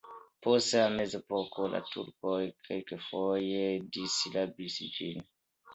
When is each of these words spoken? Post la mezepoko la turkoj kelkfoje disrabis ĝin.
Post 0.45 0.71
la 0.77 0.87
mezepoko 0.99 1.67
la 1.75 1.81
turkoj 1.91 2.41
kelkfoje 2.71 3.65
disrabis 3.99 4.85
ĝin. 4.99 5.27